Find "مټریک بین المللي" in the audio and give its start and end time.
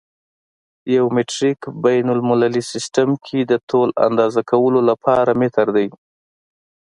1.15-2.61